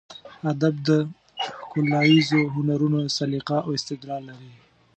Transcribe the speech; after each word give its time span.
ادب 0.51 0.75
د 0.87 0.89
ښکلاییزو 1.59 2.39
هنرونو 2.55 2.99
سلیقه 3.17 3.57
او 3.65 3.69
استدلال 3.79 4.21
لري. 4.29 4.51